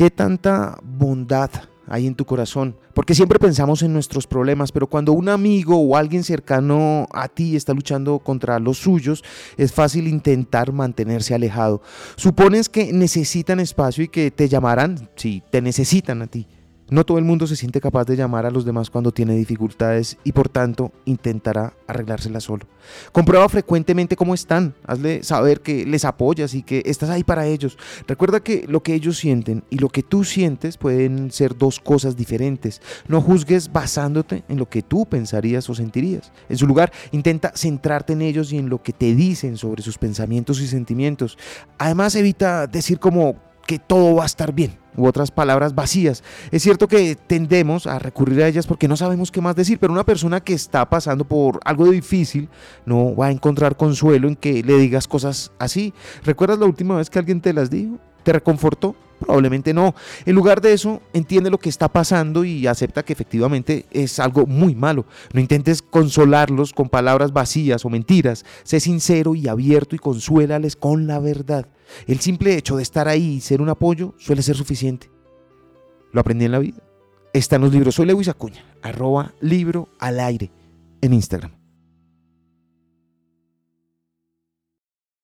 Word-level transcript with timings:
¿Qué 0.00 0.10
tanta 0.10 0.78
bondad 0.82 1.50
hay 1.86 2.06
en 2.06 2.14
tu 2.14 2.24
corazón? 2.24 2.74
Porque 2.94 3.14
siempre 3.14 3.38
pensamos 3.38 3.82
en 3.82 3.92
nuestros 3.92 4.26
problemas, 4.26 4.72
pero 4.72 4.86
cuando 4.86 5.12
un 5.12 5.28
amigo 5.28 5.78
o 5.78 5.94
alguien 5.94 6.24
cercano 6.24 7.06
a 7.12 7.28
ti 7.28 7.54
está 7.54 7.74
luchando 7.74 8.18
contra 8.18 8.58
los 8.58 8.78
suyos, 8.78 9.22
es 9.58 9.74
fácil 9.74 10.08
intentar 10.08 10.72
mantenerse 10.72 11.34
alejado. 11.34 11.82
Supones 12.16 12.70
que 12.70 12.94
necesitan 12.94 13.60
espacio 13.60 14.04
y 14.04 14.08
que 14.08 14.30
te 14.30 14.48
llamarán 14.48 15.10
si 15.16 15.42
te 15.50 15.60
necesitan 15.60 16.22
a 16.22 16.28
ti. 16.28 16.46
No 16.90 17.06
todo 17.06 17.18
el 17.18 17.24
mundo 17.24 17.46
se 17.46 17.54
siente 17.54 17.80
capaz 17.80 18.04
de 18.04 18.16
llamar 18.16 18.46
a 18.46 18.50
los 18.50 18.64
demás 18.64 18.90
cuando 18.90 19.12
tiene 19.12 19.34
dificultades 19.34 20.18
y 20.24 20.32
por 20.32 20.48
tanto 20.48 20.90
intentará 21.04 21.74
arreglársela 21.86 22.40
solo. 22.40 22.66
Comprueba 23.12 23.48
frecuentemente 23.48 24.16
cómo 24.16 24.34
están, 24.34 24.74
hazle 24.84 25.22
saber 25.22 25.60
que 25.60 25.86
les 25.86 26.04
apoyas 26.04 26.52
y 26.54 26.62
que 26.62 26.82
estás 26.86 27.10
ahí 27.10 27.22
para 27.22 27.46
ellos. 27.46 27.78
Recuerda 28.08 28.40
que 28.40 28.64
lo 28.66 28.82
que 28.82 28.94
ellos 28.94 29.18
sienten 29.18 29.62
y 29.70 29.78
lo 29.78 29.88
que 29.88 30.02
tú 30.02 30.24
sientes 30.24 30.76
pueden 30.76 31.30
ser 31.30 31.56
dos 31.56 31.78
cosas 31.78 32.16
diferentes. 32.16 32.82
No 33.06 33.20
juzgues 33.20 33.72
basándote 33.72 34.42
en 34.48 34.58
lo 34.58 34.68
que 34.68 34.82
tú 34.82 35.06
pensarías 35.06 35.70
o 35.70 35.76
sentirías. 35.76 36.32
En 36.48 36.58
su 36.58 36.66
lugar, 36.66 36.92
intenta 37.12 37.52
centrarte 37.54 38.14
en 38.14 38.22
ellos 38.22 38.52
y 38.52 38.58
en 38.58 38.68
lo 38.68 38.82
que 38.82 38.92
te 38.92 39.14
dicen 39.14 39.56
sobre 39.56 39.82
sus 39.82 39.96
pensamientos 39.96 40.60
y 40.60 40.66
sentimientos. 40.66 41.38
Además, 41.78 42.16
evita 42.16 42.66
decir 42.66 42.98
como 42.98 43.36
que 43.66 43.78
todo 43.78 44.16
va 44.16 44.24
a 44.24 44.26
estar 44.26 44.52
bien 44.52 44.80
u 45.00 45.06
otras 45.06 45.30
palabras 45.30 45.74
vacías. 45.74 46.22
Es 46.50 46.62
cierto 46.62 46.88
que 46.88 47.16
tendemos 47.16 47.86
a 47.86 47.98
recurrir 47.98 48.42
a 48.42 48.48
ellas 48.48 48.66
porque 48.66 48.88
no 48.88 48.96
sabemos 48.96 49.30
qué 49.30 49.40
más 49.40 49.56
decir, 49.56 49.78
pero 49.78 49.92
una 49.92 50.04
persona 50.04 50.40
que 50.40 50.52
está 50.52 50.88
pasando 50.88 51.24
por 51.24 51.60
algo 51.64 51.90
difícil 51.90 52.48
no 52.86 53.14
va 53.16 53.26
a 53.26 53.30
encontrar 53.30 53.76
consuelo 53.76 54.28
en 54.28 54.36
que 54.36 54.62
le 54.62 54.76
digas 54.78 55.08
cosas 55.08 55.52
así. 55.58 55.94
¿Recuerdas 56.24 56.58
la 56.58 56.66
última 56.66 56.96
vez 56.96 57.10
que 57.10 57.18
alguien 57.18 57.40
te 57.40 57.52
las 57.52 57.70
dijo? 57.70 57.98
¿Te 58.22 58.32
reconfortó? 58.32 58.94
Probablemente 59.20 59.74
no. 59.74 59.94
En 60.24 60.34
lugar 60.34 60.60
de 60.60 60.72
eso, 60.72 61.02
entiende 61.12 61.50
lo 61.50 61.58
que 61.58 61.68
está 61.68 61.88
pasando 61.88 62.42
y 62.42 62.66
acepta 62.66 63.04
que 63.04 63.12
efectivamente 63.12 63.86
es 63.90 64.18
algo 64.18 64.46
muy 64.46 64.74
malo. 64.74 65.04
No 65.32 65.40
intentes 65.40 65.82
consolarlos 65.82 66.72
con 66.72 66.88
palabras 66.88 67.32
vacías 67.32 67.84
o 67.84 67.90
mentiras. 67.90 68.44
Sé 68.64 68.80
sincero 68.80 69.34
y 69.34 69.46
abierto 69.46 69.94
y 69.94 69.98
consuélales 69.98 70.74
con 70.74 71.06
la 71.06 71.18
verdad. 71.20 71.66
El 72.06 72.20
simple 72.20 72.56
hecho 72.56 72.76
de 72.76 72.82
estar 72.82 73.08
ahí 73.08 73.34
y 73.34 73.40
ser 73.40 73.60
un 73.60 73.68
apoyo 73.68 74.14
suele 74.18 74.42
ser 74.42 74.56
suficiente. 74.56 75.10
Lo 76.12 76.22
aprendí 76.22 76.46
en 76.46 76.52
la 76.52 76.58
vida. 76.58 76.82
Está 77.32 77.56
en 77.56 77.62
los 77.62 77.72
libros. 77.72 77.94
Soy 77.94 78.06
Lewis 78.06 78.28
Acuña, 78.28 78.64
arroba 78.82 79.34
libro 79.40 79.90
al 79.98 80.18
aire 80.18 80.50
en 81.02 81.12
Instagram. 81.12 81.59